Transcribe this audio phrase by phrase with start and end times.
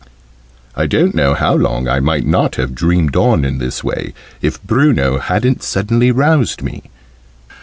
[0.75, 4.59] I don't know how long I might not have dreamed on in this way, if
[4.63, 6.89] Bruno hadn't suddenly roused me.